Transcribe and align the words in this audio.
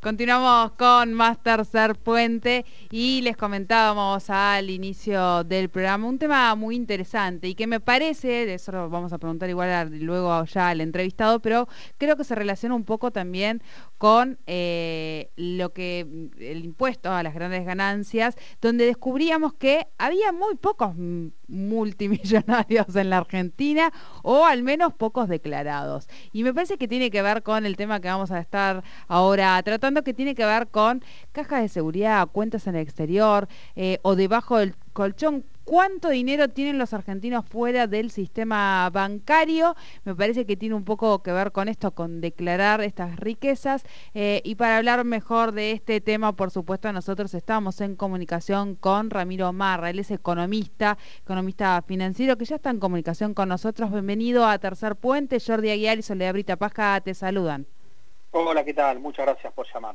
Continuamos 0.00 0.72
con 0.78 1.12
más 1.12 1.42
tercer 1.42 1.94
puente 1.94 2.64
y 2.90 3.20
les 3.20 3.36
comentábamos 3.36 4.30
al 4.30 4.70
inicio 4.70 5.44
del 5.44 5.68
programa 5.68 6.06
un 6.06 6.18
tema 6.18 6.54
muy 6.54 6.74
interesante 6.74 7.48
y 7.48 7.54
que 7.54 7.66
me 7.66 7.80
parece, 7.80 8.46
de 8.46 8.54
eso 8.54 8.72
lo 8.72 8.88
vamos 8.88 9.12
a 9.12 9.18
preguntar 9.18 9.50
igual 9.50 9.90
luego 9.98 10.42
ya 10.46 10.70
al 10.70 10.80
entrevistado, 10.80 11.40
pero 11.40 11.68
creo 11.98 12.16
que 12.16 12.24
se 12.24 12.34
relaciona 12.34 12.74
un 12.76 12.84
poco 12.84 13.10
también 13.10 13.62
con 13.98 14.38
eh, 14.46 15.32
lo 15.36 15.74
que 15.74 16.30
el 16.38 16.64
impuesto 16.64 17.12
a 17.12 17.22
las 17.22 17.34
grandes 17.34 17.66
ganancias, 17.66 18.36
donde 18.62 18.86
descubríamos 18.86 19.52
que 19.52 19.86
había 19.98 20.32
muy 20.32 20.54
pocos 20.54 20.94
multimillonarios 21.50 22.94
en 22.96 23.10
la 23.10 23.18
Argentina 23.18 23.92
o 24.22 24.44
al 24.46 24.62
menos 24.62 24.94
pocos 24.94 25.28
declarados. 25.28 26.08
Y 26.32 26.44
me 26.44 26.54
parece 26.54 26.78
que 26.78 26.88
tiene 26.88 27.10
que 27.10 27.22
ver 27.22 27.42
con 27.42 27.66
el 27.66 27.76
tema 27.76 28.00
que 28.00 28.08
vamos 28.08 28.30
a 28.30 28.38
estar 28.38 28.82
ahora 29.08 29.62
tratando, 29.62 30.02
que 30.02 30.14
tiene 30.14 30.34
que 30.34 30.44
ver 30.44 30.68
con 30.68 31.04
cajas 31.32 31.62
de 31.62 31.68
seguridad, 31.68 32.28
cuentas 32.28 32.66
en 32.66 32.76
el 32.76 32.82
exterior 32.82 33.48
eh, 33.76 33.98
o 34.02 34.14
debajo 34.14 34.58
del 34.58 34.74
colchón 34.92 35.44
cuánto 35.70 36.08
dinero 36.08 36.48
tienen 36.48 36.78
los 36.78 36.92
argentinos 36.94 37.46
fuera 37.46 37.86
del 37.86 38.10
sistema 38.10 38.90
bancario. 38.90 39.76
Me 40.02 40.16
parece 40.16 40.44
que 40.44 40.56
tiene 40.56 40.74
un 40.74 40.84
poco 40.84 41.22
que 41.22 41.30
ver 41.30 41.52
con 41.52 41.68
esto, 41.68 41.92
con 41.92 42.20
declarar 42.20 42.80
estas 42.80 43.14
riquezas. 43.14 43.84
Eh, 44.12 44.42
y 44.42 44.56
para 44.56 44.78
hablar 44.78 45.04
mejor 45.04 45.52
de 45.52 45.70
este 45.70 46.00
tema, 46.00 46.32
por 46.32 46.50
supuesto, 46.50 46.92
nosotros 46.92 47.34
estamos 47.34 47.80
en 47.80 47.94
comunicación 47.94 48.74
con 48.74 49.10
Ramiro 49.10 49.52
Marra. 49.52 49.90
Él 49.90 50.00
es 50.00 50.10
economista, 50.10 50.98
economista 51.22 51.80
financiero, 51.82 52.36
que 52.36 52.46
ya 52.46 52.56
está 52.56 52.70
en 52.70 52.80
comunicación 52.80 53.32
con 53.32 53.48
nosotros. 53.48 53.92
Bienvenido 53.92 54.46
a 54.46 54.58
Tercer 54.58 54.96
Puente. 54.96 55.38
Jordi 55.38 55.70
Aguiar 55.70 56.00
y 56.00 56.02
Soledad 56.02 56.32
Brita 56.32 56.56
Paja 56.56 57.00
te 57.00 57.14
saludan. 57.14 57.64
Hola, 58.32 58.64
¿qué 58.64 58.74
tal? 58.74 58.98
Muchas 58.98 59.24
gracias 59.24 59.52
por 59.52 59.72
llamar. 59.72 59.94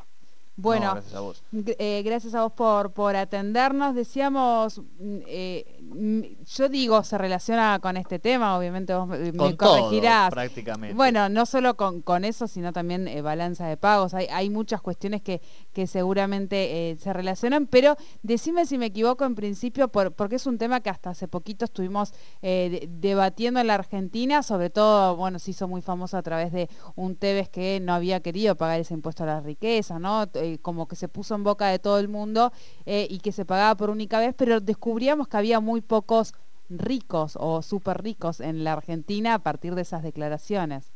Bueno, 0.58 0.94
gracias 0.94 1.16
a 1.16 1.20
vos, 1.20 1.44
eh, 1.52 2.02
gracias 2.06 2.34
a 2.34 2.44
vos 2.44 2.54
por, 2.54 2.94
por 2.94 3.16
atendernos. 3.16 3.94
Decíamos, 3.94 4.82
eh, 5.00 5.82
mm, 5.82 6.22
yo 6.46 6.70
digo, 6.70 7.04
se 7.04 7.18
relaciona 7.18 7.80
con 7.80 7.98
este 7.98 8.20
tema, 8.20 8.58
obviamente 8.58 8.94
vos 8.94 9.08
me 9.08 9.58
corregirás. 9.58 10.32
prácticamente. 10.32 10.96
Bueno, 10.96 11.28
no 11.28 11.46
solo 11.46 11.76
con, 11.76 12.02
con 12.02 12.24
eso, 12.24 12.48
sino 12.48 12.72
también 12.72 13.08
eh, 13.10 13.22
balanza 13.22 13.68
de 13.68 13.76
pagos. 13.76 14.14
Hay, 14.14 14.28
hay 14.32 14.50
muchas 14.50 14.82
cuestiones 14.82 15.22
que, 15.22 15.42
que 15.74 15.88
seguramente 15.88 16.96
se 17.02 17.12
relacionan, 17.12 17.68
pero 17.68 17.98
decime 18.24 18.66
si 18.66 18.78
me 18.78 18.86
equivoco 18.88 19.26
en 19.26 19.36
principio, 19.36 19.90
por, 19.90 20.14
porque 20.14 20.38
es 20.38 20.46
un 20.46 20.58
tema 20.58 20.80
que 20.80 20.90
hasta 20.90 21.10
hace 21.10 21.28
poquito 21.28 21.66
estuvimos 21.66 22.14
debatiendo 22.42 23.60
en 23.60 23.68
la 23.68 23.76
Argentina, 23.76 24.42
sobre 24.42 24.70
todo, 24.70 25.18
bueno, 25.18 25.40
se 25.40 25.52
hizo 25.52 25.68
muy 25.68 25.82
famoso 25.82 26.18
a 26.18 26.22
través 26.22 26.54
de 26.54 26.70
un 26.96 27.16
Tevez 27.16 27.50
que 27.50 27.80
no 27.82 27.94
había 27.94 28.22
querido 28.22 28.56
pagar 28.56 28.80
ese 28.80 28.94
impuesto 28.94 29.24
a 29.24 29.28
la 29.28 29.42
riqueza, 29.42 30.00
¿no? 30.00 30.26
Eh, 30.46 30.60
como 30.62 30.88
que 30.88 30.96
se 30.96 31.08
puso 31.08 31.34
en 31.34 31.44
boca 31.44 31.68
de 31.68 31.80
todo 31.80 31.98
el 31.98 32.08
mundo 32.08 32.52
eh, 32.86 33.08
y 33.10 33.20
que 33.20 33.32
se 33.32 33.46
pagaba 33.46 33.76
por 33.76 33.90
única 33.90 34.20
vez, 34.20 34.36
pero 34.38 34.60
descubríamos 34.60 35.28
que 35.28 35.38
había 35.38 35.60
muy 35.60 35.82
pocos 35.82 36.34
ricos 36.70 37.36
o 37.40 37.64
súper 37.64 38.04
ricos 38.04 38.40
en 38.40 38.64
la 38.64 38.74
Argentina 38.74 39.34
a 39.34 39.40
partir 39.40 39.74
de 39.74 39.82
esas 39.82 40.04
declaraciones. 40.04 40.92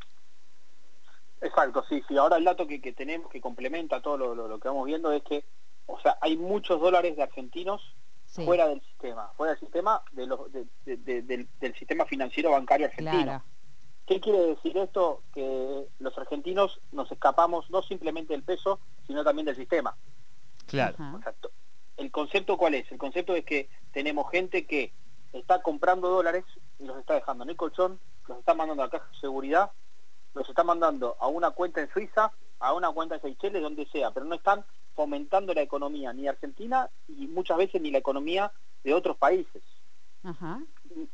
Exacto, 1.42 1.83
sí, 1.89 2.03
sí. 2.08 2.17
Ahora 2.17 2.38
el 2.38 2.44
dato 2.44 2.67
que, 2.67 2.80
tenemos 2.94 3.31
que 3.31 3.42
complementa 3.42 4.02
todo 4.02 4.17
lo, 4.36 4.59
que 4.59 4.67
vamos 4.67 4.86
viendo 4.86 5.11
es 5.11 5.23
que, 5.23 5.45
o 5.88 6.00
sea, 6.00 6.17
hay 6.22 6.38
muchos 6.38 6.80
dólares 6.80 7.16
de 7.16 7.23
argentinos 7.23 7.81
fuera 8.27 8.67
del 8.67 8.81
sistema, 8.81 9.31
fuera 9.36 9.53
del 9.53 9.59
sistema 9.59 10.03
de 10.11 10.27
los, 10.27 10.39
del, 10.52 11.75
sistema 11.80 12.05
financiero 12.05 12.52
bancario 12.52 12.86
argentino. 12.86 13.44
¿Qué 14.10 14.20
quiere 14.20 14.40
decir 14.40 14.76
esto? 14.76 15.22
Que 15.36 15.86
los 16.00 16.18
argentinos 16.18 16.82
nos 16.92 17.12
escapamos 17.12 17.70
no 17.70 17.84
simplemente 17.84 18.34
del 18.34 18.42
peso, 18.42 18.80
sino 19.06 19.24
también 19.24 19.46
del 19.46 19.56
sistema. 19.56 19.96
Claro. 20.66 20.98
el 21.96 22.10
concepto 22.10 22.58
cuál 22.58 22.74
es? 22.74 22.92
El 22.92 22.98
concepto 22.98 23.36
es 23.36 23.46
que 23.46 23.70
tenemos 23.92 24.32
gente 24.32 24.66
que 24.66 24.94
está 25.32 25.62
comprando 25.62 26.10
dólares 26.10 26.44
y 26.80 26.86
los 26.86 26.98
está 26.98 27.14
dejando 27.14 27.44
en 27.44 27.52
el 27.52 27.56
colchón, 27.56 28.00
los 28.28 28.39
está 28.39 28.56
mandando 28.56 28.82
a 28.82 28.88
la 28.88 28.92
caja 28.92 29.11
de 29.11 29.20
seguridad, 29.20 29.70
los 30.33 30.50
está 30.50 30.64
mandando 30.64 31.16
a 31.20 31.28
una 31.28 31.52
cuenta 31.52 31.80
en 31.80 31.92
Suiza, 31.92 32.32
a 32.58 32.73
una 32.73 32.89
cuenta 32.89 33.14
en 33.14 33.22
Seychelles, 33.22 33.62
donde 33.62 33.86
sea, 33.89 34.10
pero 34.10 34.26
no 34.26 34.33
están 34.33 34.66
fomentando 34.95 35.54
la 35.54 35.62
economía 35.62 36.14
ni 36.14 36.28
argentina 36.28 36.89
y 37.08 37.28
muchas 37.28 37.58
veces 37.58 37.80
ni 37.80 37.92
la 37.92 38.00
economía 38.00 38.52
de 38.83 38.92
otros 38.95 39.17
países. 39.17 39.62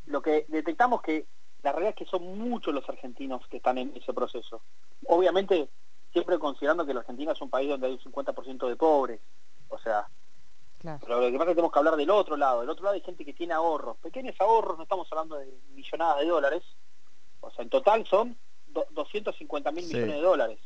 Lo 0.06 0.22
que 0.22 0.46
detectamos 0.48 1.02
que 1.02 1.25
la 1.66 1.72
realidad 1.72 1.96
es 1.98 2.06
que 2.06 2.12
son 2.12 2.38
muchos 2.38 2.76
los 2.76 2.88
argentinos 2.88 3.42
que 3.48 3.58
están 3.58 3.80
en 3.80 3.92
ese 3.96 4.14
proceso. 4.14 4.62
Obviamente, 5.08 5.68
siempre 6.14 6.38
considerando 6.38 6.86
que 6.86 6.94
la 6.94 7.00
Argentina 7.00 7.31
es 7.31 7.42
un 7.42 7.50
país 7.50 7.68
donde 7.68 7.88
hay 7.88 7.94
un 7.94 8.14
50% 8.14 8.70
de 8.70 8.76
pobres. 8.76 9.20
O 9.70 9.80
sea, 9.80 10.08
pero 10.84 11.22
lo 11.22 11.31
que 11.31 11.38
pasa 11.40 11.46
es 11.46 11.48
que 11.48 11.56
tenemos 11.56 11.72
que 11.72 11.80
hablar 11.80 11.96
del 11.96 12.12
otro 12.12 12.38
lado. 12.38 12.62
Del 12.62 12.70
otro 12.70 12.84
lado 12.84 12.94
hay 12.94 13.02
gente 13.02 13.25
que 13.25 13.34
tiene 13.34 13.56
ahorros. 13.56 13.98
Pequeños 13.98 14.36
ahorros, 14.40 14.78
no 14.78 14.84
estamos 14.84 15.08
hablando 15.12 15.38
de 15.38 15.58
millonadas 15.74 16.20
de 16.20 16.28
dólares. 16.28 16.64
O 17.40 17.50
sea, 17.50 17.64
en 17.64 17.70
total 17.70 18.06
son 18.06 18.38
250 18.92 19.72
mil 19.72 19.88
millones 19.88 20.16
de 20.16 20.22
dólares. 20.22 20.59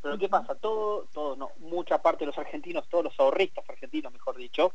Pero 0.00 0.18
¿qué 0.18 0.28
pasa? 0.28 0.56
Todo, 0.56 1.06
todo, 1.12 1.36
no, 1.36 1.52
mucha 1.58 2.02
parte 2.02 2.24
de 2.24 2.26
los 2.26 2.38
argentinos, 2.38 2.88
todos 2.88 3.04
los 3.04 3.20
ahorristas 3.20 3.64
argentinos, 3.68 4.12
mejor 4.12 4.36
dicho, 4.36 4.72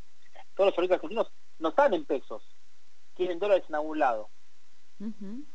todos 0.56 0.70
los 0.70 0.78
ahorristas 0.78 1.00
argentinos 1.00 1.28
no 1.60 1.68
están 1.68 1.94
en 1.94 2.06
pesos, 2.06 2.44
tienen 3.14 3.40
dólares 3.40 3.66
en 3.68 3.76
algún 3.76 4.00
lado. 4.00 4.30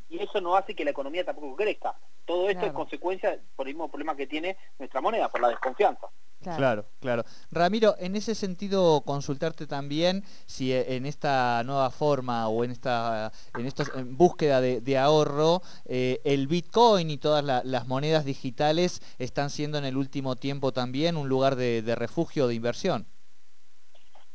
Y 0.08 0.18
eso 0.18 0.40
no 0.40 0.54
hace 0.56 0.74
que 0.74 0.84
la 0.84 0.92
economía 0.92 1.24
tampoco 1.24 1.56
crezca. 1.56 1.96
Todo 2.24 2.48
esto 2.48 2.66
es 2.66 2.72
consecuencia 2.72 3.40
por 3.56 3.66
el 3.66 3.74
mismo 3.74 3.88
problema 3.88 4.16
que 4.16 4.26
tiene 4.26 4.56
nuestra 4.78 5.00
moneda, 5.00 5.28
por 5.28 5.40
la 5.40 5.48
desconfianza. 5.48 6.08
Claro. 6.42 6.86
claro, 6.98 7.22
Ramiro, 7.52 7.94
en 8.00 8.16
ese 8.16 8.34
sentido, 8.34 9.02
consultarte 9.02 9.68
también 9.68 10.24
si 10.46 10.72
eh, 10.72 10.96
en 10.96 11.06
esta 11.06 11.62
nueva 11.64 11.88
forma 11.90 12.48
o 12.48 12.64
en 12.64 12.72
esta 12.72 13.30
en 13.56 13.66
estos, 13.66 13.92
en 13.94 14.16
búsqueda 14.16 14.60
de, 14.60 14.98
ahorro, 14.98 15.62
eh, 15.84 16.20
el 16.24 16.48
Bitcoin 16.48 17.10
y 17.10 17.18
todas 17.18 17.44
las 17.44 17.86
monedas 17.86 18.24
digitales 18.24 19.02
están 19.20 19.50
siendo 19.50 19.78
en 19.78 19.84
el 19.84 19.96
último 19.96 20.34
tiempo 20.34 20.72
también 20.72 21.16
un 21.16 21.28
lugar 21.28 21.54
de, 21.54 21.80
de 21.80 21.94
refugio 21.94 22.48
de 22.48 22.54
inversión. 22.54 23.06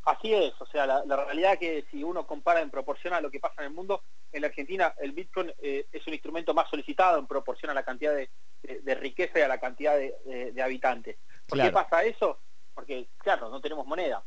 Así 0.08 0.32
es, 0.32 0.54
o 0.58 0.64
sea, 0.64 0.86
la, 0.86 1.02
realidad 1.04 1.58
que 1.58 1.84
si 1.90 2.02
uno 2.02 2.26
compara 2.26 2.62
en 2.62 2.70
proporción 2.70 3.12
a 3.12 3.20
lo 3.20 3.30
que 3.30 3.40
pasa 3.40 3.56
en 3.58 3.66
el 3.66 3.74
mundo, 3.74 4.02
en 4.32 4.42
la 4.42 4.48
Argentina 4.48 4.94
el 5.00 5.12
Bitcoin 5.12 5.52
eh, 5.60 5.86
es 5.92 6.06
un 6.06 6.12
instrumento 6.12 6.54
más 6.54 6.68
solicitado 6.68 7.18
en 7.18 7.26
proporción 7.26 7.70
a 7.70 7.74
la 7.74 7.84
cantidad 7.84 8.14
de, 8.14 8.94
riqueza 8.96 9.38
y 9.38 9.42
a 9.42 9.48
la 9.48 9.58
cantidad 9.58 9.96
de, 9.96 10.62
habitantes. 10.62 11.16
¿Por 11.46 11.60
qué 11.60 11.70
pasa 11.70 12.02
eso? 12.04 12.40
Porque, 12.74 13.08
claro, 13.18 13.48
no 13.48 13.60
tenemos 13.60 13.86
moneda, 13.86 14.22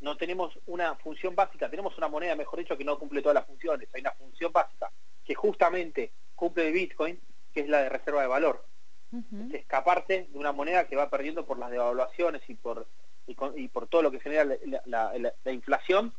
no 0.00 0.16
tenemos 0.16 0.58
una 0.66 0.94
función 0.96 1.34
básica, 1.34 1.70
tenemos 1.70 1.96
una 1.96 2.08
moneda, 2.08 2.36
mejor 2.36 2.58
dicho, 2.58 2.76
que 2.76 2.84
no 2.84 2.98
cumple 2.98 3.22
todas 3.22 3.34
las 3.34 3.46
funciones. 3.46 3.88
Hay 3.94 4.00
una 4.00 4.12
función 4.12 4.52
básica 4.52 4.90
que 5.24 5.34
justamente 5.34 6.12
cumple 6.34 6.68
el 6.68 6.72
Bitcoin, 6.72 7.20
que 7.52 7.60
es 7.60 7.68
la 7.68 7.82
de 7.82 7.88
reserva 7.88 8.22
de 8.22 8.28
valor. 8.28 8.64
Es 9.48 9.54
escaparte 9.54 10.28
de 10.30 10.38
una 10.38 10.52
moneda 10.52 10.86
que 10.86 10.96
va 10.96 11.08
perdiendo 11.08 11.46
por 11.46 11.58
las 11.58 11.70
devaluaciones 11.70 12.42
y 12.48 12.54
por 12.54 12.86
y, 13.26 13.68
por 13.68 13.88
todo 13.88 14.02
lo 14.02 14.10
que 14.10 14.20
genera 14.20 14.56
la, 14.84 15.52
inflación, 15.52 16.12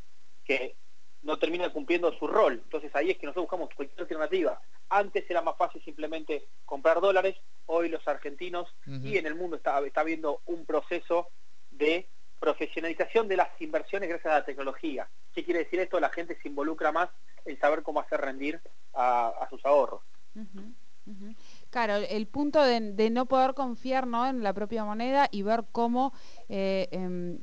que 0.43 0.75
no 1.23 1.37
termina 1.37 1.69
cumpliendo 1.69 2.11
su 2.17 2.27
rol. 2.27 2.61
Entonces 2.63 2.95
ahí 2.95 3.11
es 3.11 3.17
que 3.17 3.25
nosotros 3.25 3.45
buscamos 3.45 3.69
cualquier 3.75 4.01
alternativa. 4.01 4.61
Antes 4.89 5.29
era 5.29 5.41
más 5.41 5.57
fácil 5.57 5.83
simplemente 5.83 6.47
comprar 6.65 7.01
dólares, 7.01 7.35
hoy 7.65 7.89
los 7.89 8.07
argentinos 8.07 8.73
y 8.85 9.17
en 9.17 9.25
el 9.25 9.35
mundo 9.35 9.57
está, 9.57 9.79
está 9.85 10.01
habiendo 10.01 10.41
un 10.45 10.65
proceso 10.65 11.27
de 11.71 12.07
profesionalización 12.39 13.27
de 13.27 13.37
las 13.37 13.49
inversiones 13.59 14.09
gracias 14.09 14.33
a 14.33 14.39
la 14.39 14.45
tecnología. 14.45 15.09
¿Qué 15.33 15.43
quiere 15.43 15.63
decir 15.63 15.79
esto? 15.79 15.99
La 15.99 16.09
gente 16.09 16.37
se 16.41 16.47
involucra 16.47 16.91
más 16.91 17.09
en 17.45 17.59
saber 17.59 17.83
cómo 17.83 17.99
hacer 17.99 18.21
rendir 18.21 18.61
a, 18.93 19.47
sus 19.49 19.63
ahorros. 19.65 20.01
Claro, 21.69 21.95
el 21.95 22.27
punto 22.27 22.61
de, 22.61 23.09
no 23.09 23.25
poder 23.27 23.53
confiar 23.53 24.07
¿no? 24.07 24.27
en 24.27 24.43
la 24.43 24.53
propia 24.53 24.83
moneda 24.83 25.27
y 25.31 25.41
ver 25.41 25.65
cómo 25.71 26.13
eh, 26.49 26.87
em, 26.91 27.39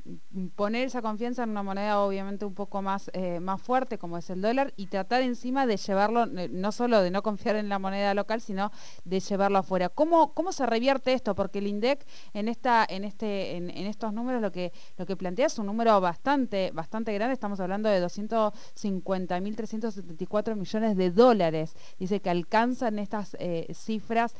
poner 0.55 0.87
esa 0.87 1.03
confianza 1.03 1.43
en 1.43 1.51
una 1.51 1.61
moneda 1.61 1.99
obviamente 1.99 2.43
un 2.43 2.55
poco 2.55 2.81
más, 2.81 3.11
eh, 3.13 3.39
más 3.39 3.61
fuerte 3.61 3.99
como 3.99 4.17
es 4.17 4.31
el 4.31 4.41
dólar 4.41 4.73
y 4.77 4.87
tratar 4.87 5.21
encima 5.21 5.67
de 5.67 5.77
llevarlo, 5.77 6.23
eh, 6.23 6.49
no 6.51 6.71
solo 6.71 7.01
de 7.01 7.11
no 7.11 7.21
confiar 7.21 7.55
en 7.55 7.69
la 7.69 7.77
moneda 7.77 8.15
local, 8.15 8.41
sino 8.41 8.71
de 9.03 9.19
llevarlo 9.19 9.59
afuera. 9.59 9.89
¿Cómo, 9.89 10.33
cómo 10.33 10.51
se 10.51 10.65
revierte 10.65 11.13
esto? 11.13 11.35
Porque 11.35 11.59
el 11.59 11.67
INDEC 11.67 12.03
en, 12.33 12.47
esta, 12.47 12.83
en, 12.89 13.03
este, 13.03 13.57
en, 13.57 13.69
estos 13.69 14.11
números 14.11 14.41
lo 14.41 14.51
que, 14.51 14.73
lo 14.97 15.05
que 15.05 15.15
plantea 15.15 15.45
es 15.47 15.59
un 15.59 15.67
número 15.67 16.01
bastante, 16.01 16.71
bastante 16.71 17.13
grande, 17.13 17.33
estamos 17.33 17.59
hablando 17.59 17.89
de 17.89 18.03
250.374 18.03 20.55
millones 20.55 20.97
de 20.97 21.11
dólares. 21.11 21.75
Dice 21.99 22.21
que 22.21 22.31
alcanzan 22.31 22.97
estas 22.97 23.37
cifras 23.73 24.33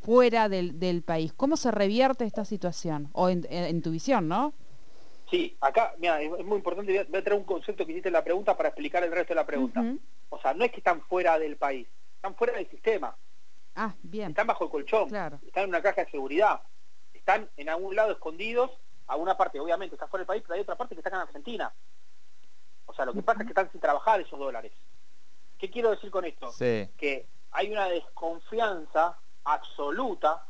fuera 0.00 0.48
del, 0.48 0.78
del, 0.78 1.02
país. 1.02 1.34
¿Cómo 1.34 1.56
se 1.56 1.70
revierte 1.70 2.24
esta 2.24 2.46
situación? 2.46 3.10
O 3.12 3.28
en 3.28 3.73
tu 3.82 3.90
visión, 3.90 4.28
¿no? 4.28 4.54
Sí, 5.30 5.56
acá, 5.60 5.94
mira, 5.98 6.20
es, 6.20 6.30
muy 6.44 6.56
importante, 6.56 6.92
voy 7.08 7.18
a, 7.18 7.24
traer 7.24 7.38
un 7.38 7.46
concepto 7.46 7.84
que 7.84 7.92
hiciste 7.92 8.08
en 8.08 8.14
la 8.14 8.24
pregunta 8.24 8.56
para 8.56 8.68
explicar 8.68 9.02
el 9.02 9.10
resto 9.10 9.32
de 9.32 9.36
la 9.36 9.46
pregunta. 9.46 9.82
O 10.28 10.40
sea, 10.40 10.54
no 10.54 10.64
es 10.64 10.70
que 10.70 10.78
están 10.78 11.00
fuera 11.02 11.38
del 11.38 11.56
país, 11.56 11.88
están 12.16 12.34
fuera 12.34 12.54
del 12.54 12.68
sistema. 12.68 13.16
Ah, 13.74 13.94
bien. 14.02 14.30
Están 14.30 14.46
bajo 14.46 14.64
el 14.64 14.70
colchón, 14.70 15.04
están 15.06 15.64
en 15.64 15.68
una 15.68 15.82
caja 15.82 16.04
de 16.04 16.10
seguridad, 16.10 16.60
están 17.12 17.48
en 17.56 17.68
algún 17.68 17.96
lado 17.96 18.12
escondidos, 18.12 18.70
a 19.06 19.16
una 19.16 19.36
parte 19.36 19.60
obviamente 19.60 19.94
está 19.94 20.06
fuera 20.06 20.22
del 20.22 20.26
país, 20.26 20.42
pero 20.42 20.54
hay 20.54 20.60
otra 20.60 20.76
parte 20.76 20.94
que 20.94 21.00
está 21.00 21.08
acá 21.08 21.16
en 21.16 21.28
Argentina. 21.28 21.72
O 22.86 22.94
sea, 22.94 23.04
lo 23.04 23.12
que 23.12 23.22
pasa 23.22 23.40
es 23.40 23.46
que 23.46 23.52
están 23.52 23.70
sin 23.72 23.80
trabajar 23.80 24.20
esos 24.20 24.38
dólares. 24.38 24.72
¿Qué 25.58 25.70
quiero 25.70 25.90
decir 25.90 26.10
con 26.10 26.24
esto? 26.24 26.50
Que 26.58 27.26
hay 27.50 27.72
una 27.72 27.88
desconfianza 27.88 29.18
absoluta 29.44 30.46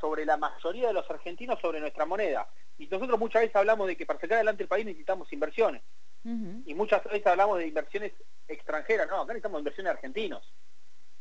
sobre 0.00 0.24
la 0.24 0.36
mayoría 0.36 0.88
de 0.88 0.94
los 0.94 1.08
argentinos 1.10 1.60
sobre 1.60 1.80
nuestra 1.80 2.04
moneda. 2.04 2.48
Y 2.78 2.86
nosotros 2.86 3.18
muchas 3.18 3.42
veces 3.42 3.56
hablamos 3.56 3.86
de 3.88 3.96
que 3.96 4.06
para 4.06 4.20
sacar 4.20 4.36
adelante 4.36 4.62
el 4.62 4.68
país 4.68 4.86
necesitamos 4.86 5.32
inversiones. 5.32 5.82
Y 6.66 6.74
muchas 6.74 7.02
veces 7.04 7.26
hablamos 7.26 7.58
de 7.58 7.66
inversiones 7.66 8.12
extranjeras. 8.46 9.08
No, 9.08 9.22
acá 9.22 9.32
necesitamos 9.32 9.60
inversiones 9.60 9.92
argentinos. 9.92 10.52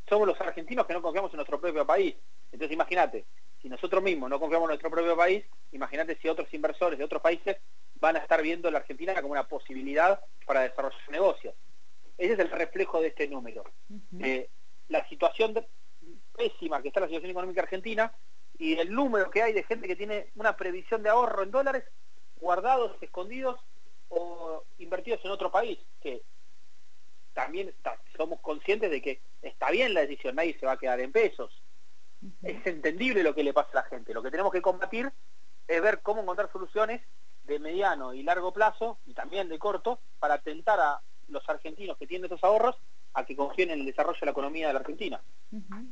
Somos 0.09 0.27
los 0.27 0.39
argentinos 0.41 0.85
que 0.85 0.93
no 0.93 1.01
confiamos 1.01 1.31
en 1.31 1.37
nuestro 1.37 1.59
propio 1.59 1.85
país. 1.85 2.15
Entonces 2.51 2.73
imagínate, 2.73 3.25
si 3.61 3.69
nosotros 3.69 4.03
mismos 4.03 4.29
no 4.29 4.39
confiamos 4.39 4.65
en 4.65 4.69
nuestro 4.69 4.89
propio 4.89 5.15
país, 5.15 5.45
imagínate 5.71 6.17
si 6.21 6.27
otros 6.27 6.53
inversores 6.53 6.99
de 6.99 7.05
otros 7.05 7.21
países 7.21 7.57
van 7.95 8.15
a 8.15 8.19
estar 8.19 8.41
viendo 8.41 8.69
la 8.69 8.79
Argentina 8.79 9.13
como 9.15 9.31
una 9.31 9.47
posibilidad 9.47 10.19
para 10.45 10.61
desarrollar 10.61 11.09
negocios. 11.09 11.55
Ese 12.17 12.33
es 12.33 12.39
el 12.39 12.49
reflejo 12.49 13.01
de 13.01 13.07
este 13.07 13.27
número. 13.27 13.63
Eh, 14.19 14.49
la 14.89 15.07
situación 15.07 15.53
pésima 16.35 16.81
que 16.81 16.89
está 16.89 16.99
la 16.99 17.07
situación 17.07 17.31
económica 17.31 17.61
argentina 17.61 18.11
y 18.57 18.73
el 18.79 18.93
número 18.93 19.29
que 19.29 19.41
hay 19.41 19.53
de 19.53 19.63
gente 19.63 19.87
que 19.87 19.95
tiene 19.95 20.31
una 20.35 20.55
previsión 20.55 21.03
de 21.03 21.09
ahorro 21.09 21.43
en 21.43 21.51
dólares 21.51 21.83
guardados, 22.37 22.95
escondidos 23.01 23.59
o 24.09 24.63
invertidos 24.77 25.23
en 25.23 25.31
otro 25.31 25.51
país, 25.51 25.79
que 26.01 26.23
también 27.33 27.73
somos 28.15 28.39
conscientes 28.41 28.89
de 28.89 29.01
que 29.01 29.21
está 29.41 29.69
bien 29.69 29.93
la 29.93 30.01
decisión, 30.01 30.35
nadie 30.35 30.57
se 30.59 30.65
va 30.65 30.73
a 30.73 30.77
quedar 30.77 30.99
en 30.99 31.11
pesos. 31.11 31.61
Es 32.41 32.65
entendible 32.65 33.21
lo 33.21 33.35
que 33.35 33.43
le 33.43 33.53
pasa 33.53 33.69
a 33.73 33.75
la 33.75 33.83
gente. 33.83 34.13
Lo 34.13 34.23
que 34.23 34.31
tenemos 34.31 34.51
que 34.51 34.61
combatir 34.61 35.11
es 35.67 35.81
ver 35.81 36.01
cómo 36.01 36.21
encontrar 36.21 36.51
soluciones 36.51 37.01
de 37.43 37.59
mediano 37.59 38.13
y 38.13 38.23
largo 38.23 38.51
plazo, 38.51 38.99
y 39.05 39.13
también 39.13 39.49
de 39.49 39.59
corto, 39.59 39.99
para 40.19 40.39
tentar 40.41 40.79
a 40.79 41.01
los 41.27 41.47
argentinos 41.47 41.97
que 41.97 42.07
tienen 42.07 42.25
estos 42.25 42.43
ahorros 42.43 42.75
a 43.17 43.25
que 43.25 43.35
confíen 43.35 43.71
en 43.71 43.79
el 43.79 43.85
desarrollo 43.85 44.19
de 44.19 44.25
la 44.27 44.31
economía 44.31 44.67
de 44.67 44.73
la 44.73 44.79
Argentina. 44.79 45.19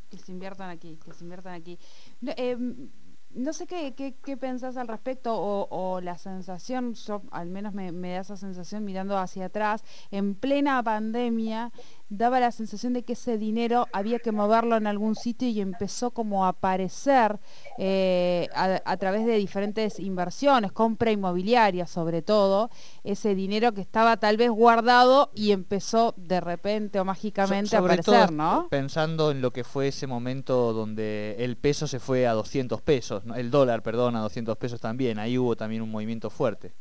Que 0.10 0.18
se 0.18 0.32
inviertan 0.32 0.70
aquí, 0.70 1.00
que 1.04 1.12
se 1.12 1.24
inviertan 1.24 1.56
aquí. 1.56 1.80
Em, 2.22 2.90
no 3.32 3.52
sé 3.52 3.66
qué, 3.66 3.94
qué, 3.96 4.38
pensás 4.38 4.78
al 4.78 4.88
respecto 4.88 5.34
o, 5.36 6.00
la 6.02 6.18
sensación, 6.18 6.94
yo 6.94 7.24
al 7.32 7.50
menos 7.50 7.74
me, 7.74 7.92
da 7.92 8.20
esa 8.20 8.38
sensación 8.38 8.86
mirando 8.86 9.18
hacia 9.18 9.46
atrás, 9.46 9.84
en 10.12 10.36
plena 10.36 10.82
pandemia 10.84 11.72
daba 12.10 12.40
la 12.40 12.52
sensación 12.52 12.94
de 12.94 13.04
que 13.04 13.14
ese 13.14 13.38
dinero 13.38 13.88
había 13.92 14.20
que 14.20 14.32
moverlo 14.32 14.76
en 14.76 14.88
algún 14.88 15.16
sitio 15.16 15.48
y 15.48 15.60
empezó 15.60 16.12
como 16.12 16.46
a 16.46 16.50
aparecer 16.50 17.40
eh, 17.78 18.48
a, 18.54 18.98
través 18.98 19.26
de 19.26 19.36
diferentes 19.38 20.00
inversiones, 20.00 20.72
compra 20.72 21.12
inmobiliaria 21.12 21.88
sobre 21.88 22.22
todo, 22.22 22.70
ese 23.04 23.36
dinero 23.36 23.74
que 23.74 23.82
estaba 23.82 24.18
tal 24.18 24.38
vez 24.38 24.50
guardado 24.50 25.32
y 25.34 25.52
empezó 25.52 26.14
de 26.18 26.40
repente 26.42 27.00
o 27.00 27.06
mágicamente 27.06 27.76
a 27.76 27.80
aparecer, 27.80 28.32
¿no? 28.32 28.68
Pensando 28.70 29.32
en 29.32 29.42
lo 29.42 29.52
que 29.52 29.64
fue 29.64 29.88
ese 29.88 30.08
momento 30.08 30.74
donde 30.74 31.36
el 31.40 31.58
peso 31.58 31.88
se 31.88 32.00
fue 32.00 32.28
a 32.28 32.34
200 32.34 32.82
pesos, 32.82 33.24
el 33.36 33.52
dólar, 33.52 33.82
perdón, 33.82 34.16
a 34.16 34.22
200 34.22 34.58
pesos 34.58 34.80
también, 34.80 35.20
ahí 35.20 35.38
hubo 35.38 35.56
también 35.56 35.82
un 35.82 35.92
movimiento 35.92 36.30
fuerte. 36.30 36.74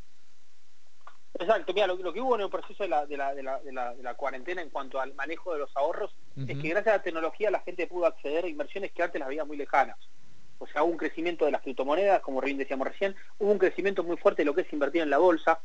Exacto, 1.37 1.73
mira, 1.73 1.87
lo, 1.87 2.13
que 2.13 2.21
hubo 2.21 2.35
en 2.35 2.41
el 2.41 2.49
proceso 2.49 2.83
de 2.83 2.89
la, 2.89 3.05
de, 3.05 3.17
la, 3.17 3.33
de, 3.33 3.43
la, 3.43 3.59
de 3.59 4.03
la, 4.03 4.13
cuarentena 4.13 4.61
en 4.61 4.69
cuanto 4.69 5.01
al 5.01 5.13
manejo 5.15 5.51
de 5.53 5.59
los 5.59 5.75
ahorros 5.75 6.15
es 6.47 6.57
que 6.57 6.69
gracias 6.69 6.93
a 6.93 6.97
la 6.97 7.03
tecnología 7.03 7.51
la 7.51 7.59
gente 7.59 7.87
pudo 7.87 8.05
acceder 8.05 8.45
a 8.45 8.47
inversiones 8.47 8.93
que 8.93 9.03
antes 9.03 9.19
las 9.19 9.27
veía 9.27 9.43
muy 9.43 9.57
lejanas. 9.57 9.97
O 10.59 10.67
sea, 10.67 10.83
hubo 10.83 10.91
un 10.91 10.97
crecimiento 10.97 11.43
de 11.43 11.51
las 11.51 11.61
criptomonedas, 11.61 12.21
como 12.21 12.39
bien 12.39 12.57
decíamos 12.57 12.87
recién, 12.87 13.15
hubo 13.39 13.51
un 13.51 13.57
crecimiento 13.57 14.03
muy 14.03 14.15
fuerte 14.15 14.43
de 14.43 14.45
lo 14.45 14.55
que 14.55 14.61
es 14.61 14.71
invertir 14.71 15.01
en 15.01 15.09
la 15.09 15.17
bolsa. 15.17 15.59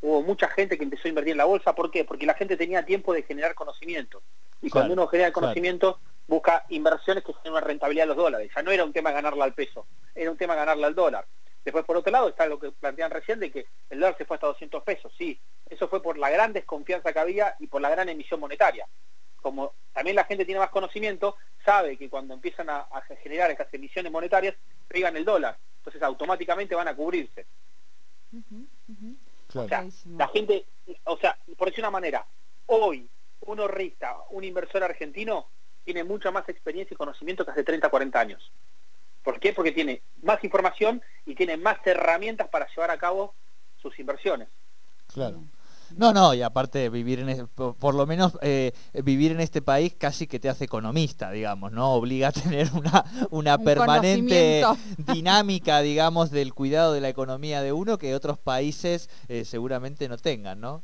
Hubo 0.00 0.22
mucha 0.22 0.48
gente 0.48 0.76
que 0.76 0.82
empezó 0.82 1.02
a 1.04 1.10
invertir 1.10 1.32
en 1.32 1.38
la 1.38 1.44
bolsa, 1.44 1.74
¿por 1.74 1.90
qué? 1.92 2.04
Porque 2.04 2.26
la 2.26 2.34
gente 2.34 2.56
tenía 2.56 2.84
tiempo 2.84 3.14
de 3.14 3.22
generar 3.22 3.54
conocimiento. 3.54 4.22
Y 4.60 4.70
cuando 4.70 4.94
uno 4.94 5.06
genera 5.06 5.32
conocimiento, 5.32 6.00
busca 6.26 6.64
inversiones 6.70 7.22
que 7.22 7.32
tengan 7.34 7.52
una 7.52 7.60
rentabilidad 7.60 8.04
a 8.04 8.08
los 8.08 8.16
dólares. 8.16 8.50
Ya 8.54 8.62
no 8.62 8.72
era 8.72 8.84
un 8.84 8.92
tema 8.92 9.10
de 9.10 9.16
ganarla 9.16 9.44
al 9.44 9.54
peso, 9.54 9.86
era 10.14 10.30
un 10.30 10.36
tema 10.36 10.54
de 10.54 10.60
ganarla 10.60 10.88
al 10.88 10.94
dólar. 10.94 11.26
Después, 11.64 11.84
por 11.84 11.96
otro 11.96 12.10
lado, 12.10 12.28
está 12.28 12.46
lo 12.46 12.58
que 12.58 12.72
plantean 12.72 13.10
recién 13.10 13.38
de 13.38 13.50
que 13.50 13.66
el 13.90 14.00
dólar 14.00 14.16
se 14.18 14.24
fue 14.24 14.36
hasta 14.36 14.48
200 14.48 14.82
pesos. 14.82 15.12
Sí, 15.16 15.40
eso 15.68 15.88
fue 15.88 16.02
por 16.02 16.18
la 16.18 16.30
gran 16.30 16.52
desconfianza 16.52 17.12
que 17.12 17.18
había 17.18 17.54
y 17.60 17.68
por 17.68 17.80
la 17.80 17.90
gran 17.90 18.08
emisión 18.08 18.40
monetaria. 18.40 18.86
Como 19.36 19.74
también 19.92 20.16
la 20.16 20.24
gente 20.24 20.44
tiene 20.44 20.60
más 20.60 20.70
conocimiento, 20.70 21.36
sabe 21.64 21.96
que 21.96 22.08
cuando 22.08 22.34
empiezan 22.34 22.68
a, 22.70 22.86
generar 23.22 23.50
estas 23.50 23.72
emisiones 23.74 24.10
monetarias, 24.10 24.56
pegan 24.88 25.16
el 25.16 25.24
dólar. 25.24 25.56
Entonces, 25.78 26.02
automáticamente 26.02 26.74
van 26.74 26.88
a 26.88 26.96
cubrirse. 26.96 27.46
O 29.54 29.68
sea, 29.68 29.86
la 30.16 30.28
gente, 30.28 30.64
o 31.04 31.16
sea, 31.18 31.36
por 31.56 31.68
decir 31.68 31.84
una 31.84 31.90
manera, 31.90 32.26
hoy 32.66 33.08
un 33.40 33.60
ahorrista, 33.60 34.16
un 34.30 34.44
inversor 34.44 34.82
argentino, 34.82 35.48
tiene 35.84 36.04
mucha 36.04 36.30
más 36.30 36.48
experiencia 36.48 36.94
y 36.94 36.96
conocimiento 36.96 37.44
que 37.44 37.50
hace 37.50 37.64
30, 37.64 37.88
40 37.88 38.20
años. 38.20 38.52
¿Por 39.22 39.38
qué? 39.38 39.52
Porque 39.52 39.72
tiene 39.72 40.02
más 40.22 40.42
información 40.42 41.02
y 41.26 41.34
tiene 41.34 41.56
más 41.56 41.78
herramientas 41.84 42.48
para 42.48 42.66
llevar 42.68 42.90
a 42.90 42.98
cabo 42.98 43.34
sus 43.80 43.98
inversiones. 43.98 44.48
Claro. 45.06 45.42
No, 45.96 46.12
no, 46.12 46.32
y 46.32 46.42
aparte 46.42 46.88
vivir 46.88 47.20
en 47.20 47.48
por, 47.48 47.94
lo 47.94 48.06
menos 48.06 48.38
eh, 48.40 48.72
vivir 49.04 49.32
en 49.32 49.40
este 49.40 49.60
país 49.60 49.94
casi 49.94 50.26
que 50.26 50.40
te 50.40 50.48
hace 50.48 50.64
economista, 50.64 51.30
digamos, 51.30 51.70
¿no? 51.72 51.92
Obliga 51.92 52.28
a 52.28 52.32
tener 52.32 52.68
una, 52.72 53.04
una 53.30 53.58
permanente 53.58 54.64
dinámica, 54.96 55.80
digamos, 55.80 56.30
del 56.30 56.54
cuidado 56.54 56.94
de 56.94 57.02
la 57.02 57.10
economía 57.10 57.60
de 57.62 57.72
uno 57.72 57.98
que 57.98 58.14
otros 58.14 58.38
países 58.38 59.10
eh, 59.28 59.44
seguramente 59.44 60.08
no 60.08 60.16
tengan, 60.16 60.60
¿no? 60.60 60.82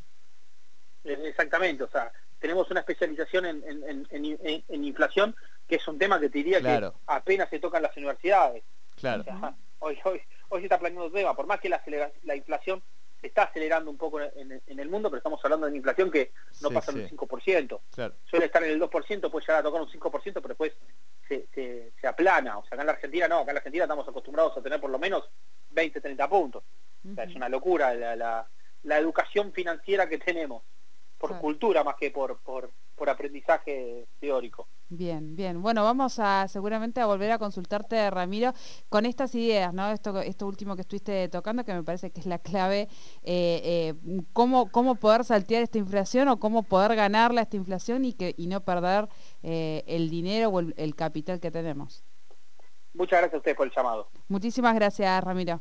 Eh, 1.05 1.19
exactamente, 1.25 1.85
o 1.85 1.91
sea, 1.91 2.13
tenemos 2.39 2.71
una 2.71 2.81
especialización 2.81 3.47
en 3.47 4.85
inflación 4.85 5.35
que 5.69 5.77
es 5.77 5.87
un 5.87 5.99
tema 5.99 6.19
que 6.19 6.31
te 6.31 6.39
diría 6.39 6.61
que 6.61 6.91
apenas 7.07 7.51
se 7.51 7.59
tocan 7.59 7.83
las 7.83 7.97
universidades. 7.97 8.65
Claro. 8.97 9.25
hoy, 9.81 9.99
hoy, 10.05 10.21
hoy 10.49 10.61
se 10.61 10.67
está 10.67 10.79
planeando 10.79 11.13
tema, 11.13 11.37
por 11.37 11.47
más 11.47 11.61
que 11.61 11.69
la, 11.69 11.83
la 12.25 12.35
inflación 12.35 12.83
se 13.21 13.27
está 13.27 13.45
acelerando 13.45 13.91
un 13.91 13.99
poco 13.99 14.21
en, 14.21 14.63
el 14.67 14.89
mundo, 14.89 15.11
pero 15.11 15.19
estamos 15.19 15.41
hablando 15.45 15.67
de 15.67 15.71
una 15.71 15.77
inflación 15.79 16.11
que 16.11 16.33
no 16.63 16.71
pasa 16.71 16.93
del 16.93 17.11
5%. 17.11 17.81
Suele 18.25 18.47
estar 18.47 18.63
en 18.63 18.71
el 18.71 18.81
2%, 18.81 19.31
puede 19.31 19.45
llegar 19.45 19.59
a 19.59 19.63
tocar 19.63 19.81
un 19.81 19.89
5%, 19.89 20.23
pero 20.35 20.49
después 20.49 20.73
se, 21.27 21.49
se, 22.01 22.07
aplana. 22.07 22.59
O 22.59 22.63
sea, 22.63 22.75
acá 22.75 22.83
en 22.83 22.87
la 22.87 22.93
Argentina 22.93 23.27
no, 23.27 23.39
acá 23.41 23.51
en 23.51 23.55
la 23.57 23.59
Argentina 23.59 23.85
estamos 23.85 24.09
acostumbrados 24.09 24.57
a 24.57 24.63
tener 24.63 24.81
por 24.81 24.91
lo 24.91 25.01
menos 25.01 25.29
20, 25.71 26.01
30 26.01 26.29
puntos. 26.29 26.63
O 27.11 27.15
sea, 27.15 27.25
es 27.25 27.35
una 27.35 27.49
locura 27.49 27.93
la, 27.95 28.15
la, 28.15 28.49
la 28.85 28.99
educación 28.99 29.53
financiera 29.53 30.09
que 30.09 30.19
tenemos 30.19 30.63
por 31.19 31.39
cultura 31.41 31.83
más 31.85 31.97
que 31.97 32.11
por, 32.11 32.39
por, 32.39 32.71
por, 32.95 33.11
aprendizaje 33.11 34.07
teórico. 34.21 34.69
Bien, 34.89 35.35
bien. 35.35 35.61
Bueno, 35.61 35.83
vamos 35.83 36.19
a 36.19 36.47
seguramente 36.49 37.01
a 37.01 37.07
volver 37.07 37.33
a 37.33 37.39
consultarte, 37.39 38.09
Ramiro, 38.11 38.53
con 38.89 39.05
estas 39.05 39.35
ideas, 39.35 39.75
¿no? 39.75 39.91
Esto, 39.91 40.21
esto 40.21 40.47
último 40.47 40.77
que 40.77 40.83
estuviste 40.83 41.29
tocando, 41.29 41.65
que 41.65 41.75
me 41.75 41.83
parece 41.83 42.11
que 42.11 42.21
es 42.21 42.27
la 42.27 42.39
clave, 42.39 42.89
eh, 43.23 43.61
eh, 43.65 43.95
cómo, 44.33 44.71
cómo 44.71 44.95
poder 44.95 45.25
saltear 45.25 45.63
esta 45.63 45.79
inflación 45.79 46.29
o 46.29 46.39
cómo 46.39 46.63
poder 46.63 46.95
ganarla 46.95 47.43
esta 47.43 47.57
inflación 47.57 48.05
y, 48.05 48.13
que, 48.13 48.35
y 48.37 48.47
no 48.47 48.61
perder 48.61 49.09
eh, 49.43 49.83
el 49.87 50.09
dinero 50.09 50.51
o 50.51 50.61
el 50.61 50.95
capital 50.95 51.41
que 51.41 51.51
tenemos. 51.51 52.05
Muchas 52.95 53.21
gracias 53.21 53.35
a 53.35 53.39
ustedes 53.39 53.57
por 53.57 53.67
el 53.67 53.73
llamado. 53.75 54.09
Muchísimas 54.29 54.75
gracias, 54.75 55.23
Ramiro. 55.23 55.61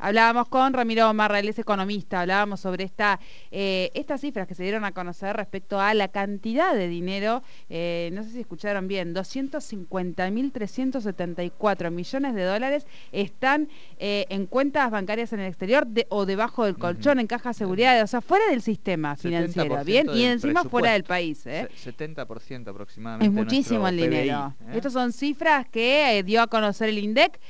Hablábamos 0.00 0.48
con 0.48 0.72
Ramiro 0.72 1.12
Marra, 1.12 1.40
es 1.40 1.58
economista, 1.58 2.20
hablábamos 2.20 2.60
sobre 2.60 2.84
esta, 2.84 3.18
eh, 3.50 3.90
estas 3.94 4.20
cifras 4.20 4.46
que 4.46 4.54
se 4.54 4.62
dieron 4.62 4.84
a 4.84 4.92
conocer 4.92 5.34
respecto 5.36 5.80
a 5.80 5.92
la 5.94 6.06
cantidad 6.08 6.74
de 6.74 6.86
dinero, 6.88 7.42
eh, 7.68 8.10
no 8.12 8.22
sé 8.22 8.30
si 8.30 8.40
escucharon 8.40 8.86
bien, 8.88 9.14
250.374 9.14 11.90
millones 11.90 12.34
de 12.34 12.44
dólares 12.44 12.86
están 13.12 13.68
eh, 13.98 14.26
en 14.30 14.46
cuentas 14.46 14.90
bancarias 14.90 15.32
en 15.32 15.40
el 15.40 15.48
exterior 15.48 15.88
o 16.08 16.26
debajo 16.26 16.64
del 16.64 16.78
colchón, 16.78 17.18
en 17.20 17.26
caja 17.26 17.50
de 17.50 17.54
seguridad, 17.54 18.02
o 18.02 18.06
sea, 18.06 18.20
fuera 18.20 18.44
del 18.50 18.62
sistema 18.62 19.16
financiero, 19.16 19.84
¿bien? 19.84 20.08
Y 20.14 20.24
encima 20.24 20.64
fuera 20.64 20.92
del 20.92 21.04
país. 21.04 21.44
70% 21.44 22.68
aproximadamente. 22.68 23.26
Es 23.26 23.32
muchísimo 23.32 23.88
el 23.88 23.96
dinero. 23.96 24.54
Estas 24.72 24.92
son 24.92 25.12
cifras 25.12 25.66
que 25.68 26.22
dio 26.24 26.42
a 26.42 26.46
conocer 26.46 26.88
el 26.88 26.98
INDEC 26.98 27.40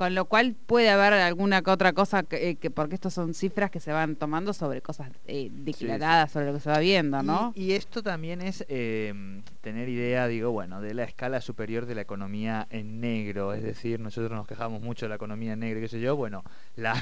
con 0.00 0.14
lo 0.14 0.24
cual 0.24 0.54
puede 0.54 0.88
haber 0.88 1.12
alguna 1.12 1.60
que 1.60 1.70
otra 1.70 1.92
cosa, 1.92 2.22
que, 2.22 2.56
eh, 2.58 2.70
porque 2.70 2.94
estas 2.94 3.12
son 3.12 3.34
cifras 3.34 3.70
que 3.70 3.80
se 3.80 3.92
van 3.92 4.16
tomando 4.16 4.54
sobre 4.54 4.80
cosas 4.80 5.10
eh, 5.26 5.50
declaradas, 5.52 6.32
sobre 6.32 6.46
lo 6.46 6.54
que 6.54 6.60
se 6.60 6.70
va 6.70 6.78
viendo, 6.78 7.22
¿no? 7.22 7.52
Y, 7.54 7.72
esto 7.72 8.02
también 8.02 8.40
es 8.40 8.64
eh, 8.70 9.12
tener 9.60 9.90
idea, 9.90 10.26
digo, 10.26 10.52
bueno, 10.52 10.80
de 10.80 10.94
la 10.94 11.04
escala 11.04 11.42
superior 11.42 11.84
de 11.84 11.94
la 11.94 12.00
economía 12.00 12.66
en 12.70 13.02
negro. 13.02 13.52
Es 13.52 13.62
decir, 13.62 14.00
nosotros 14.00 14.30
nos 14.32 14.46
quejamos 14.46 14.80
mucho 14.80 15.04
de 15.04 15.10
la 15.10 15.16
economía 15.16 15.52
en 15.52 15.58
negro, 15.58 15.82
qué 15.82 15.88
sé 15.88 16.00
yo. 16.00 16.16
Bueno, 16.16 16.44
la, 16.76 16.94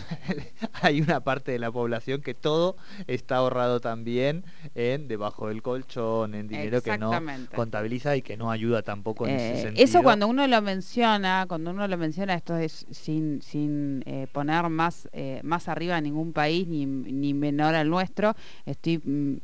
hay 0.82 1.00
una 1.00 1.20
parte 1.20 1.52
de 1.52 1.60
la 1.60 1.70
población 1.70 2.20
que 2.20 2.34
todo 2.34 2.76
está 3.06 3.36
ahorrado 3.36 3.78
también 3.78 4.44
en 4.74 5.06
debajo 5.06 5.46
del 5.46 5.62
colchón, 5.62 6.34
en 6.34 6.48
dinero 6.48 6.82
que 6.82 6.98
no 6.98 7.12
contabiliza 7.54 8.16
y 8.16 8.22
que 8.22 8.36
no 8.36 8.50
ayuda 8.50 8.82
tampoco 8.82 9.28
en 9.28 9.36
ese 9.36 9.62
sentido. 9.62 9.84
Eso 9.84 10.02
cuando 10.02 10.26
uno 10.26 10.44
lo 10.48 10.60
menciona, 10.62 11.46
cuando 11.46 11.70
uno 11.70 11.86
lo 11.86 11.96
menciona, 11.96 12.34
esto 12.34 12.56
es 12.56 12.87
sin, 12.90 13.42
sin 13.42 14.02
eh, 14.06 14.26
poner 14.32 14.68
más, 14.68 15.08
eh, 15.12 15.40
más 15.42 15.68
arriba 15.68 15.96
a 15.96 16.00
ningún 16.00 16.32
país 16.32 16.66
ni, 16.66 16.86
ni 16.86 17.34
menor 17.34 17.74
al 17.74 17.88
nuestro. 17.88 18.34
Estoy 18.66 18.98
mm, 18.98 19.36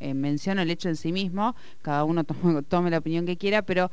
eh, 0.00 0.14
menciono 0.14 0.62
el 0.62 0.70
hecho 0.70 0.88
en 0.88 0.96
sí 0.96 1.12
mismo, 1.12 1.54
cada 1.82 2.04
uno 2.04 2.24
tome, 2.24 2.62
tome 2.62 2.90
la 2.90 2.98
opinión 2.98 3.26
que 3.26 3.36
quiera, 3.36 3.62
pero 3.62 3.90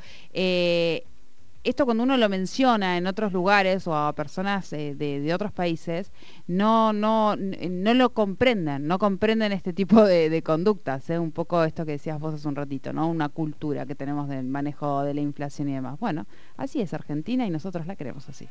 esto 1.63 1.85
cuando 1.85 2.03
uno 2.03 2.17
lo 2.17 2.29
menciona 2.29 2.97
en 2.97 3.05
otros 3.05 3.33
lugares 3.33 3.85
o 3.87 3.95
a 3.95 4.13
personas 4.13 4.69
de, 4.69 4.95
de, 4.95 5.33
otros 5.33 5.51
países, 5.51 6.11
no, 6.47 6.93
no, 6.93 7.35
no 7.35 7.93
lo 7.93 8.11
comprenden, 8.11 8.87
no 8.87 8.97
comprenden 8.97 9.51
este 9.51 9.73
tipo 9.73 10.03
de, 10.03 10.41
conductas, 10.41 11.09
un 11.09 11.31
poco 11.31 11.63
esto 11.63 11.85
que 11.85 11.93
decías 11.93 12.19
vos 12.19 12.33
hace 12.33 12.47
un 12.47 12.55
ratito, 12.55 12.93
¿no? 12.93 13.09
Una 13.09 13.29
cultura 13.29 13.85
que 13.85 13.95
tenemos 13.95 14.29
del 14.29 14.45
manejo 14.45 15.03
de 15.03 15.13
la 15.13 15.21
inflación 15.21 15.69
y 15.69 15.73
demás. 15.73 15.99
Bueno, 15.99 16.27
así 16.55 16.81
es 16.81 16.93
Argentina 16.93 17.45
y 17.45 17.49
nosotros 17.49 17.87
la 17.87 17.95
queremos 17.95 18.29
así. 18.29 18.47